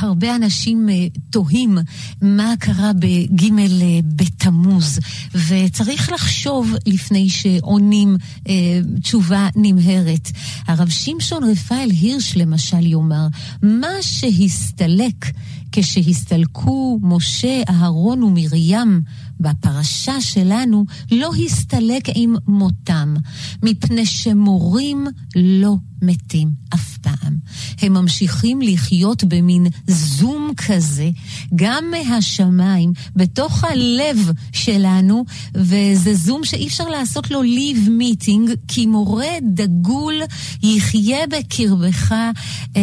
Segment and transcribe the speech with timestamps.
[0.00, 1.78] הרבה אנשים אה, תוהים
[2.22, 4.98] מה קרה בג' אה, בתמוז,
[5.48, 8.16] וצריך לחשוב לפני שעונים
[9.02, 10.30] תשובה נמהרת.
[10.66, 13.26] הרב שמשון רפאל הירש למשל יאמר,
[13.62, 15.26] מה שהסתלק
[15.72, 19.00] כשהסתלקו משה, אהרון ומרים
[19.40, 23.14] בפרשה שלנו, לא הסתלק עם מותם,
[23.62, 25.06] מפני שמורים
[25.36, 27.36] לא מתים אף פעם.
[27.82, 31.10] הם ממשיכים לחיות במין זום כזה,
[31.54, 39.28] גם מהשמיים, בתוך הלב שלנו, וזה זום שאי אפשר לעשות לו ליב מיטינג, כי מורה
[39.42, 40.14] דגול
[40.62, 42.30] יחיה בקרבך אה,
[42.76, 42.82] אה,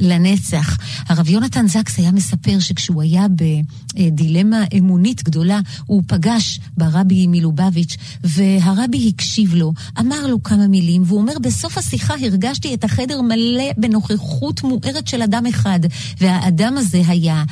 [0.00, 0.76] לנצח.
[1.08, 9.12] הרב יונתן זקס היה מספר שכשהוא היה בדילמה אמונית גדולה, הוא פגש ברבי מלובביץ', והרבי
[9.14, 14.62] הקשיב לו, אמר לו כמה מילים, והוא אומר, בסוף השיחה הרגשתי את החדר מלא בנוכחות
[14.62, 15.80] מוארת של אדם אחד,
[16.20, 17.44] והאדם הזה היה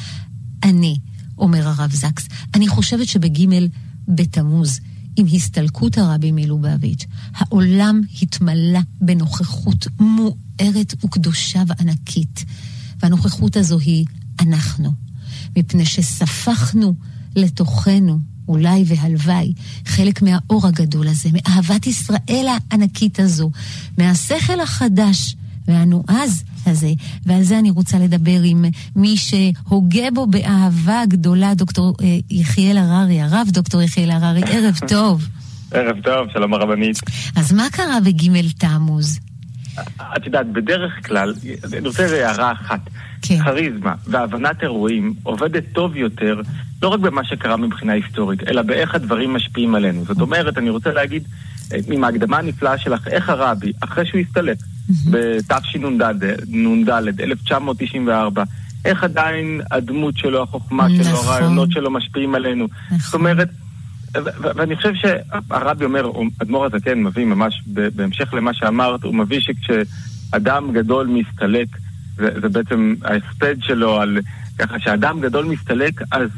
[0.62, 0.98] אני,
[1.38, 2.28] אומר הרב זקס.
[2.54, 3.48] אני חושבת שבג'
[4.08, 4.80] בתמוז,
[5.16, 12.44] עם הסתלקות הרבי מלובביץ', העולם התמלא בנוכחות מוארת וקדושה וענקית.
[13.02, 14.04] והנוכחות הזו היא
[14.40, 14.92] אנחנו.
[15.56, 16.94] מפני שספחנו
[17.36, 19.52] לתוכנו, אולי והלוואי,
[19.86, 23.50] חלק מהאור הגדול הזה, מאהבת ישראל הענקית הזו,
[23.98, 25.36] מהשכל החדש
[25.68, 26.90] והנועז הזה,
[27.26, 28.64] ועל זה אני רוצה לדבר עם
[28.96, 35.28] מי שהוגה בו באהבה גדולה, דוקטור אה, יחיאל הררי, הרב דוקטור יחיאל הררי, ערב טוב.
[35.70, 37.00] ערב טוב, שלום הרבנית.
[37.36, 39.18] אז מה קרה בג' תמוז?
[40.16, 41.34] את יודעת, בדרך כלל,
[41.72, 42.80] אני רוצה הערה אחת.
[43.22, 43.44] כן.
[43.44, 46.40] כריזמה והבנת אירועים עובדת טוב יותר,
[46.82, 50.04] לא רק במה שקרה מבחינה היסטורית, אלא באיך הדברים משפיעים עלינו.
[50.04, 51.22] זאת אומרת, אני רוצה להגיד,
[51.72, 54.56] אה, עם ההקדמה הנפלאה שלך, איך הרבי, אחרי שהוא הסתלק
[55.10, 56.24] בתשנ"ד,
[57.20, 58.44] 1994,
[58.84, 61.04] איך עדיין הדמות שלו, החוכמה נכון.
[61.04, 62.68] שלו, הרעיונות שלו משפיעים עלינו.
[62.86, 62.98] נכון.
[62.98, 63.48] זאת אומרת,
[64.40, 66.10] ואני חושב שהרבי אומר,
[66.42, 71.68] אדמו"ר הזקן מביא ממש, בהמשך למה שאמרת, הוא מביא שכשאדם גדול מסתלק,
[72.16, 74.18] זה בעצם ההספד שלו על
[74.58, 76.28] ככה שאדם גדול מסתלק, אז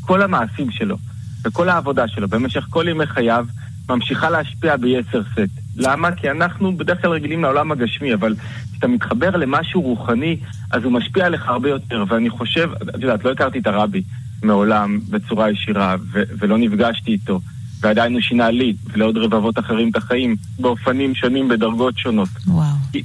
[0.00, 0.96] כל המעשים שלו
[1.44, 3.46] וכל העבודה שלו במשך כל ימי חייו
[3.88, 5.61] ממשיכה להשפיע ביתר שאת.
[5.76, 6.12] למה?
[6.12, 8.34] כי אנחנו בדרך כלל רגילים לעולם הגשמי, אבל
[8.72, 10.36] כשאתה מתחבר למשהו רוחני,
[10.70, 12.04] אז הוא משפיע עליך הרבה יותר.
[12.08, 14.02] ואני חושב, את יודעת, לא הכרתי את הרבי
[14.42, 17.40] מעולם בצורה ישירה, ו- ולא נפגשתי איתו,
[17.80, 22.28] ועדיין הוא שינה לי ולעוד רבבות אחרים את החיים באופנים שונים, בדרגות שונות.
[22.46, 22.66] וואו.
[22.92, 23.02] כי,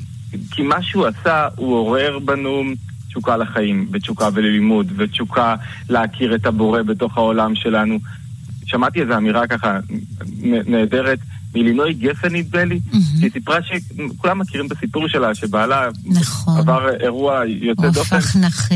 [0.52, 2.64] כי מה שהוא עשה, הוא עורר בנו
[3.08, 5.56] תשוקה לחיים, ותשוקה וללימוד, ותשוקה
[5.90, 8.00] להכיר את הבורא בתוך העולם שלנו.
[8.66, 9.80] שמעתי איזו אמירה ככה
[10.68, 11.20] נהדרת
[11.62, 12.80] מלינוי גפן נדמה לי.
[13.22, 16.58] היא סיפרה שכולם מכירים את הסיפור שלה, שבעלה נכון.
[16.58, 18.16] עבר אירוע יוצא דופן.
[18.16, 18.76] הוא הפך נכה.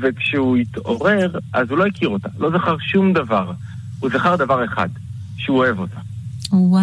[0.00, 3.52] וכשהוא התעורר, אז הוא לא הכיר אותה, לא זכר שום דבר.
[4.00, 4.88] הוא זכר דבר אחד,
[5.36, 6.00] שהוא אוהב אותה.
[6.52, 6.82] וואו.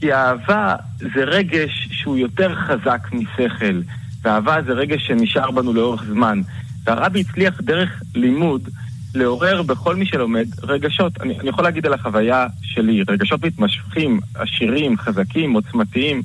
[0.00, 3.80] כי אהבה זה רגש שהוא יותר חזק משכל,
[4.22, 6.40] ואהבה זה רגש שנשאר בנו לאורך זמן.
[6.84, 8.68] והרבי הצליח דרך לימוד
[9.16, 11.12] לעורר בכל מי שלומד רגשות.
[11.20, 16.22] אני, אני יכול להגיד על החוויה שלי, רגשות מתמשכים, עשירים, חזקים, עוצמתיים.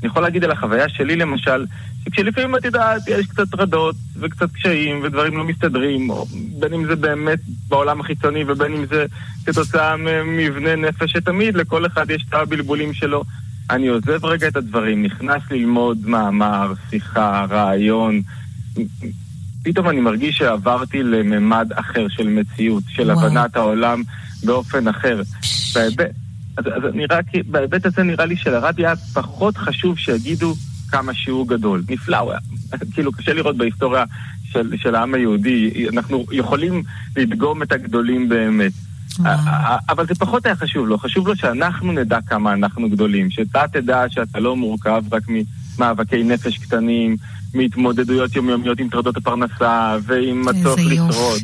[0.00, 1.66] אני יכול להגיד על החוויה שלי למשל,
[2.04, 6.26] שכשלפעמים את יודעת, יש קצת טרדות וקצת קשיים ודברים לא מסתדרים, או
[6.58, 7.38] בין אם זה באמת
[7.68, 9.06] בעולם החיצוני ובין אם זה
[9.46, 13.24] כתוצאה ממבנה נפש שתמיד לכל אחד יש את הבלבולים שלו.
[13.70, 18.22] אני עוזב רגע את הדברים, נכנס ללמוד מאמר, שיחה, רעיון.
[19.64, 23.26] פתאום אני מרגיש שעברתי לממד אחר של מציאות, של וואו.
[23.26, 24.02] הבנת העולם
[24.44, 25.22] באופן אחר.
[25.74, 26.10] בהיבט,
[26.56, 30.54] אז, אז נראה, בהיבט הזה נראה לי שלרבי היה פחות חשוב שיגידו
[30.90, 31.82] כמה שהוא גדול.
[31.88, 32.40] נפלא, הוא היה,
[32.94, 34.04] כאילו קשה לראות בהיסטוריה
[34.44, 36.82] של, של העם היהודי, אנחנו יכולים
[37.16, 38.72] לדגום את הגדולים באמת.
[39.88, 44.04] אבל זה פחות היה חשוב לו, חשוב לו שאנחנו נדע כמה אנחנו גדולים, שאתה תדע
[44.10, 45.22] שאתה לא מורכב רק
[45.78, 47.16] ממאבקי נפש קטנים,
[47.54, 51.42] מהתמודדויות יומיומיות עם טרדות הפרנסה ועם הצורך לשרוד.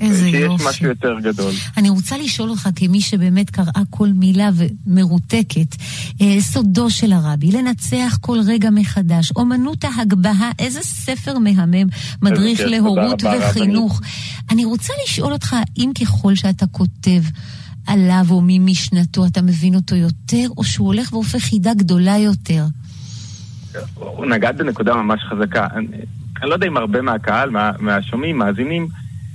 [0.00, 0.58] איזה שיש יופי.
[0.58, 1.52] שיש משהו יותר גדול.
[1.76, 5.76] אני רוצה לשאול אותך, כמי שבאמת קראה כל מילה ומרותקת,
[6.20, 11.86] אה, סודו של הרבי, לנצח כל רגע מחדש, אומנות ההגבהה, איזה ספר מהמם,
[12.22, 14.00] מדריך להורות וחינוך.
[14.50, 17.22] אני רוצה לשאול אותך, אם ככל שאתה כותב
[17.86, 22.64] עליו או ממשנתו, אתה מבין אותו יותר, או שהוא הולך והופך חידה גדולה יותר?
[23.94, 25.66] הוא נגד בנקודה ממש חזקה.
[25.74, 25.86] אני,
[26.42, 28.88] אני לא יודע אם הרבה מהקהל, מה, מהשומעים, מאזינים,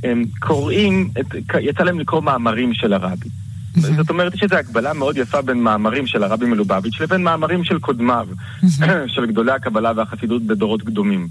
[0.03, 1.25] הם קוראים, את,
[1.61, 3.29] יצא להם לקרוא מאמרים של הרבי.
[3.75, 7.79] זאת אומרת, יש איזו הקבלה מאוד יפה בין מאמרים של הרבי מלובביץ' לבין מאמרים של
[7.79, 8.27] קודמיו,
[9.13, 11.27] של גדולי הקבלה והחסידות בדורות קדומים.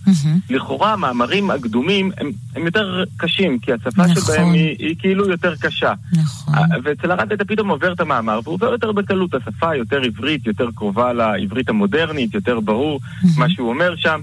[0.50, 4.14] לכאורה, המאמרים הקדומים הם, הם יותר קשים, כי השפה נכון.
[4.14, 5.92] שבהם היא, היא כאילו יותר קשה.
[6.12, 6.54] נכון.
[6.84, 9.34] ואצל הרבי אתה פתאום עובר את המאמר, והוא עובר יותר בקלות.
[9.34, 13.00] השפה יותר עברית, יותר קרובה לעברית המודרנית, יותר ברור
[13.36, 14.20] מה שהוא אומר שם.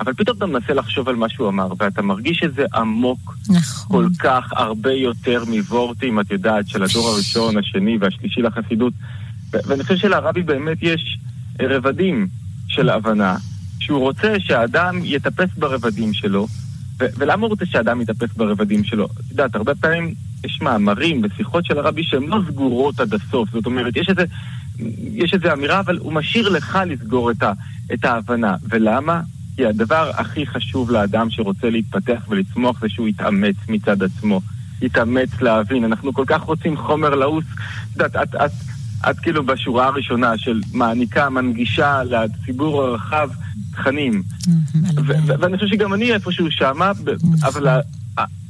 [0.00, 3.96] אבל פתאום אתה מנסה לחשוב על מה שהוא אמר, ואתה מרגיש שזה עמוק נכון.
[3.96, 8.92] כל כך הרבה יותר מוורטים, את יודעת, של הדור הראשון, השני והשלישי לחסידות.
[9.52, 11.18] ואני חושב שלרבי באמת יש
[11.62, 12.28] רבדים
[12.68, 13.36] של הבנה,
[13.80, 16.46] שהוא רוצה שהאדם יטפס ברבדים שלו,
[17.00, 19.04] ו- ולמה הוא רוצה שהאדם יטפס ברבדים שלו?
[19.06, 23.66] את יודעת, הרבה פעמים יש מאמרים ושיחות של הרבי שהן לא סגורות עד הסוף, זאת
[23.66, 24.24] אומרת, יש איזה,
[25.14, 27.52] יש איזה אמירה, אבל הוא משאיר לך לסגור את, ה-
[27.94, 28.56] את ההבנה.
[28.68, 29.20] ולמה?
[29.58, 34.40] כי הדבר הכי חשוב לאדם שרוצה להתפתח ולצמוח זה שהוא יתאמץ מצד עצמו.
[34.82, 35.84] יתאמץ להבין.
[35.84, 37.44] אנחנו כל כך רוצים חומר לעוס.
[37.44, 38.50] את יודעת, את, את,
[39.10, 43.30] את כאילו בשורה הראשונה של מעניקה, מנגישה לציבור הרחב
[43.72, 44.22] תכנים.
[45.40, 46.92] ואני חושב שגם אני איפשהו שמה,
[47.42, 47.80] אבל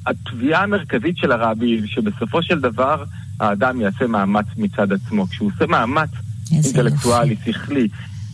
[0.07, 3.05] התביעה המרכזית של הרבי, שבסופו של דבר
[3.41, 5.27] האדם יעשה מאמץ מצד עצמו.
[5.27, 6.11] כשהוא עושה מאמץ
[6.53, 7.89] אינטלקטואלי, שכלי,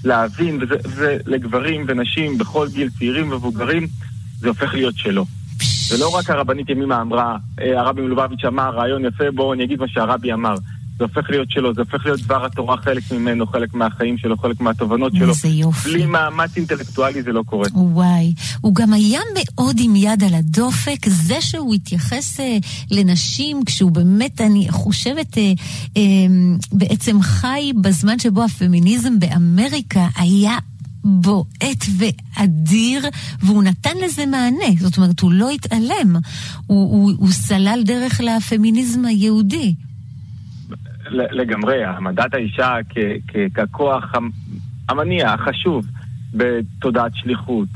[0.04, 3.86] להבין, וזה, ולגברים ונשים בכל גיל, צעירים ומבוגרים,
[4.38, 5.24] זה הופך להיות שלו.
[5.92, 9.88] ולא רק הרבנית ימימה אמרה, אה, הרבי מלובביץ' אמר, רעיון יפה, בואו אני אגיד מה
[9.88, 10.54] שהרבי אמר.
[10.98, 14.60] זה הופך להיות שלו, זה הופך להיות דבר התורה חלק ממנו, חלק מהחיים שלו, חלק
[14.60, 15.28] מהתובנות שלו.
[15.28, 15.88] איזה יופי.
[15.88, 17.68] בלי מאמץ אינטלקטואלי זה לא קורה.
[17.74, 18.34] וואי.
[18.60, 22.56] הוא גם היה מאוד עם יד על הדופק, זה שהוא התייחס אה,
[22.90, 25.52] לנשים, כשהוא באמת, אני חושבת, אה,
[25.96, 26.02] אה,
[26.72, 30.58] בעצם חי בזמן שבו הפמיניזם באמריקה היה
[31.04, 33.06] בועט ואדיר,
[33.42, 34.80] והוא נתן לזה מענה.
[34.80, 36.16] זאת אומרת, הוא לא התעלם.
[36.66, 39.74] הוא, הוא, הוא סלל דרך לפמיניזם היהודי.
[41.14, 42.76] לגמרי, העמדת האישה
[43.54, 44.12] ככוח
[44.88, 45.86] המניע, החשוב,
[46.34, 47.68] בתודעת שליחות,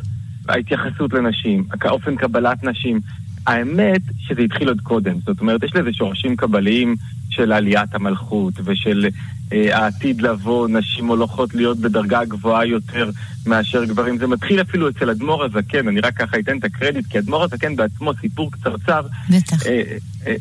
[0.48, 3.00] ההתייחסות לנשים, אופן קבלת נשים.
[3.46, 6.96] האמת שזה התחיל עוד קודם, זאת אומרת, יש לזה שורשים קבליים
[7.30, 9.08] של עליית המלכות ושל
[9.52, 13.10] העתיד לבוא, נשים הולכות להיות בדרגה גבוהה יותר
[13.46, 14.18] מאשר גברים.
[14.18, 17.76] זה מתחיל אפילו אצל אדמו"ר הזקן, אני רק ככה אתן את הקרדיט, כי אדמו"ר הזקן
[17.76, 19.00] בעצמו סיפור קצרצר.
[19.30, 19.66] בטח.
[19.66, 19.82] אה,
[20.26, 20.34] אה,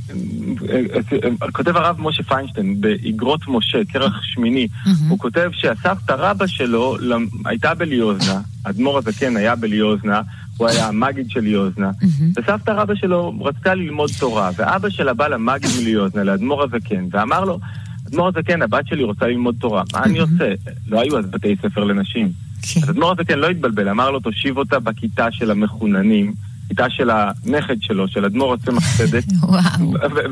[1.53, 4.67] כותב הרב משה פיינשטיין באגרות משה, כרך שמיני,
[5.09, 6.97] הוא כותב שהסבתא רבא שלו
[7.45, 10.21] הייתה בליוזנה, אדמו"ר הזקן היה בליוזנה,
[10.57, 11.91] הוא היה המגיד של ליוזנה,
[12.35, 17.59] וסבתא רבא שלו רצתה ללמוד תורה, ואבא שלה בא למגיד מליוזנה, לאדמו"ר הזקן, ואמר לו,
[18.07, 20.53] אדמו"ר הזקן, הבת שלי רוצה ללמוד תורה, מה אני עושה?
[20.87, 22.31] לא היו אז בתי ספר לנשים.
[22.61, 22.79] כן.
[22.83, 26.33] אז אדמו"ר הזקן לא התבלבל, אמר לו, תושיב אותה בכיתה של המחוננים,
[26.67, 29.23] כיתה של הנכד שלו, של אדמו"ר הצמח צדק,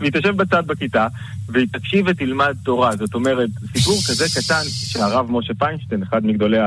[0.00, 1.06] והיא תשב בצד בכיתה,
[1.48, 2.96] והיא תקשיב ותלמד תורה.
[2.96, 6.58] זאת אומרת, סיפור כזה קטן שהרב משה פיינשטיין, אחד מגדולי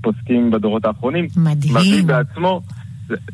[0.00, 1.28] הפוסקים בדורות האחרונים.
[1.36, 2.62] מביא בעצמו,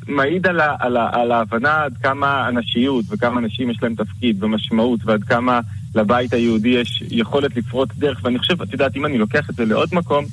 [0.09, 4.45] מעיד על, ה, על, ה, על ההבנה עד כמה אנשיות וכמה אנשים יש להם תפקיד
[4.45, 5.61] ומשמעות ועד כמה
[5.97, 9.65] לבית היהודי יש יכולת לפרוץ דרך, ואני חושב, את יודעת, אם אני לוקח את זה
[9.65, 10.25] לעוד מקום,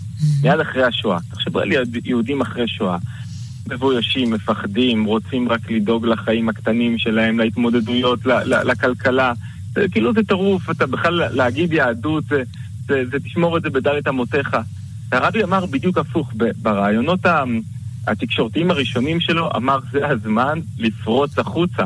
[0.44, 1.18] מיד אחרי השואה.
[1.31, 1.69] תחשבו על
[2.06, 2.98] יהודים אחרי שואה.
[3.69, 9.33] מבוישים, מפחדים, רוצים רק לדאוג לחיים הקטנים שלהם, להתמודדויות, לכלכלה.
[9.74, 12.44] זה, כאילו זה טירוף, אתה בכלל להגיד יהדות, זה,
[12.88, 14.57] זה, זה תשמור את זה בדלת אמותיך.
[15.12, 17.19] הרבי אמר בדיוק הפוך, ברעיונות
[18.07, 21.83] התקשורתיים הראשונים שלו, אמר זה הזמן לפרוץ החוצה.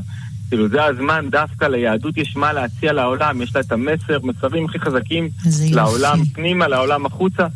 [0.49, 4.79] כאילו זה הזמן דווקא ליהדות יש מה להציע לעולם, יש לה את המסר, מסרים הכי
[4.79, 5.29] חזקים
[5.71, 6.25] לעולם.
[6.33, 7.47] פנימה, לעולם החוצה.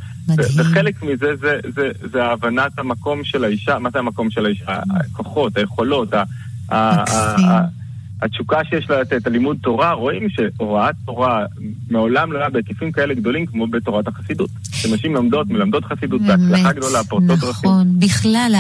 [0.58, 4.80] וחלק מזה זה, זה, זה הבנת המקום של האישה, מה זה המקום של האישה?
[5.12, 6.14] הכוחות, היכולות,
[8.22, 11.46] התשוקה שיש לה לתת, הלימוד תורה, רואים שהוראת תורה
[11.90, 14.50] מעולם לא היה בהיקפים כאלה גדולים כמו בתורת החסידות.
[14.82, 17.70] שנשים לומדות, מלמדות חסידות בהצלחה גדולה, פורצות דרכים.
[17.70, 18.56] נכון, בכלל,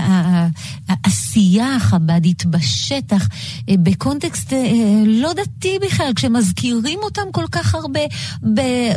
[0.88, 3.28] העשייה החב"דית בשטח,
[3.70, 8.00] אה, בקונטקסט אה, לא דתי בכלל, כשמזכירים אותם כל כך הרבה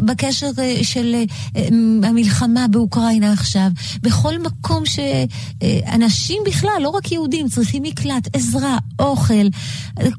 [0.02, 1.14] בקשר אה, של
[2.02, 3.69] המלחמה באוקראינה עכשיו,
[4.02, 9.47] בכל מקום שאנשים בכלל, לא רק יהודים, צריכים מקלט, עזרה, אוכל,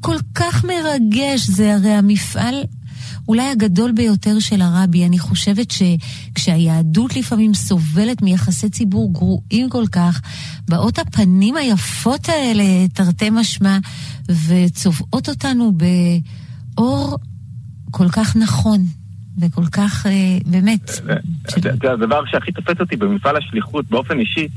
[0.00, 2.64] כל כך מרגש, זה הרי המפעל
[3.28, 5.06] אולי הגדול ביותר של הרבי.
[5.06, 10.20] אני חושבת שכשהיהדות לפעמים סובלת מיחסי ציבור גרועים כל כך,
[10.68, 12.64] באות הפנים היפות האלה,
[12.94, 13.78] תרתי משמע,
[14.48, 15.72] וצובעות אותנו
[16.74, 17.18] באור
[17.90, 18.80] כל כך נכון.
[19.38, 20.90] וכל כך, אה, באמת.
[21.92, 24.48] הדבר שהכי תופס אותי במפעל השליחות באופן אישי,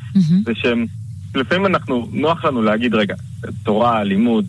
[0.45, 3.15] זה שלפעמים אנחנו, נוח לנו להגיד, רגע,
[3.63, 4.45] תורה, לימוד,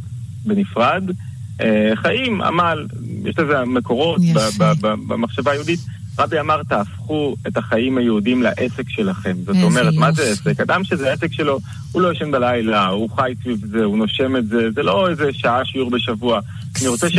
[0.46, 1.14] בנפרד, אה,
[1.94, 2.86] חיים, עמל,
[3.24, 4.20] יש לזה מקורות
[4.82, 5.80] במחשבה היהודית.
[6.18, 9.36] רבי אמר, תהפכו את החיים היהודים לעסק שלכם.
[9.46, 10.60] זאת אומרת, מה זה עסק?
[10.60, 11.60] אדם שזה עסק שלו,
[11.92, 15.32] הוא לא ישן בלילה, הוא חי סביב זה, הוא נושם את זה, זה לא איזה
[15.32, 16.40] שעה שיעור בשבוע.
[16.80, 17.18] אני רוצה ש...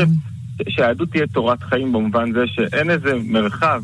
[0.70, 3.84] שהיהדות תהיה תורת חיים במובן זה שאין איזה מרחב,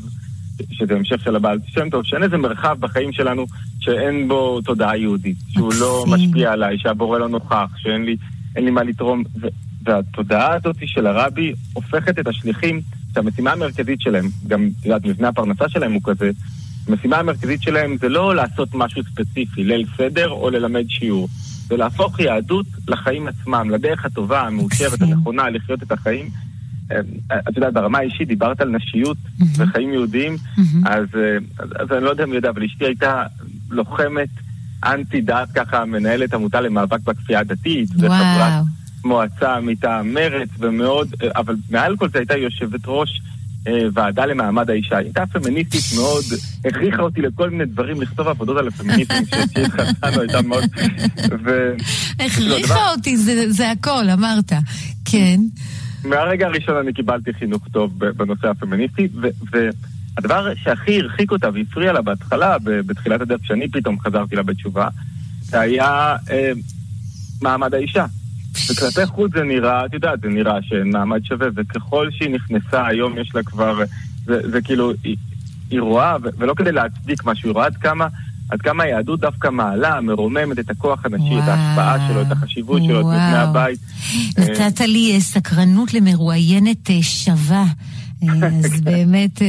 [0.72, 3.46] שזה המשך של הבעל שם טוב, שאין איזה מרחב בחיים שלנו
[3.80, 8.18] שאין בו תודעה יהודית, שהוא לא משפיע עליי, שהבורא לא נוכח, שאין לי,
[8.56, 9.24] לי מה לתרום.
[9.88, 12.82] והתודעה הזאת של הרבי הופכת את השליחים,
[13.14, 16.32] שהמשימה המרכזית שלהם, גם, את יודעת, מבנה הפרנסה שלהם הוא כזה,
[16.88, 21.28] המשימה המרכזית שלהם זה לא לעשות משהו ספציפי, ליל סדר או ללמד שיעור.
[21.68, 26.30] זה להפוך יהדות לחיים עצמם, לדרך הטובה, המאושרת, הנכונה, לחיות את החיים.
[26.92, 27.00] אה,
[27.50, 29.18] את יודעת, ברמה האישית דיברת על נשיות
[29.58, 30.38] וחיים יהודיים,
[30.86, 33.24] אז, אה, אז אני לא יודע מי יודע, אבל אשתי הייתה
[33.70, 34.30] לוחמת
[34.86, 38.64] אנטי דת, ככה מנהלת עמותה למאבק בכפייה הדתית, וחברת
[39.08, 43.22] מועצה מטעם מרצ, ומאוד, אבל מעל כל זה הייתה יושבת ראש
[43.68, 44.98] אה, ועדה למעמד האישה.
[44.98, 46.24] היא הייתה פמיניסטית מאוד,
[46.66, 50.64] הכריחה אותי לכל מיני דברים לכתוב עבודות על הפמיניסטים שהתחתנו, הייתה מאוד...
[52.20, 54.54] הכריחה אותי, זה הכל, אמרת,
[55.06, 55.40] כן.
[56.04, 59.08] מהרגע הראשון אני קיבלתי חינוך טוב בנושא הפמיניסטי,
[59.52, 64.88] והדבר שהכי הרחיק אותה והפריע לה בהתחלה, בתחילת הדרך, כשאני פתאום חזרתי לה בתשובה,
[65.42, 66.52] זה היה אה,
[67.42, 68.06] מעמד האישה.
[68.72, 73.18] וכלפי חוץ זה נראה, את יודעת, זה נראה שאין מעמד שווה, וככל שהיא נכנסה, היום
[73.18, 73.84] יש לה כבר,
[74.26, 75.18] זה, זה כאילו, היא,
[75.70, 78.08] היא רואה, ולא כדי להצדיק משהו, היא רואה עד כמה...
[78.50, 82.82] עד כמה היהדות דווקא מעלה, מרוממת את הכוח הנשי, וואו, את ההשפעה שלו, את החשיבות
[82.82, 82.90] וואו.
[82.90, 83.80] שלו, את מבנה הבית.
[84.38, 87.66] נתת לי אה, סקרנות למרואיינת אה, שווה.
[88.24, 89.42] אה, אז באמת,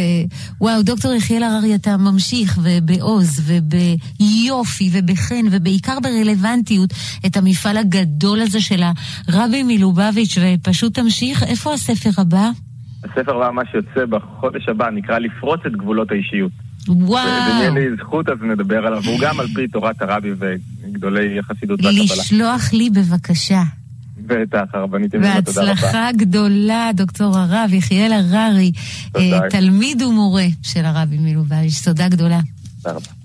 [0.61, 6.91] וואו, דוקטור יחיאל הררי, אתה ממשיך ובעוז וביופי ובחן ובעיקר ברלוונטיות
[7.27, 8.83] את המפעל הגדול הזה של
[9.29, 11.43] הרבי מלובביץ' ופשוט תמשיך.
[11.43, 12.51] איפה הספר הבא?
[13.05, 16.53] הספר הבא, מה שיוצא בחודש הבא, נקרא לפרוץ את גבולות האישיות.
[16.89, 17.27] וואו.
[17.27, 21.85] ואם יהיה לי זכות אז נדבר עליו, והוא גם על פי תורת הרבי וגדולי החסידות
[21.85, 22.05] והקבלה.
[22.05, 23.63] לשלוח לי בבקשה.
[24.27, 25.71] בטח, הרבנית ימינה, תודה רבה.
[25.71, 28.73] והצלחה גדולה, דוקטור הרב יחיאל הררי,
[29.17, 31.85] אה, תלמיד ומורה של הרבי מלובביץ'.
[31.85, 32.41] תודה גדולה.
[32.83, 33.18] תודה רבה.